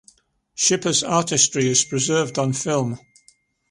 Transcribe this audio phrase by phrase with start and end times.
[0.57, 2.97] Schipa's artistry is preserved on film.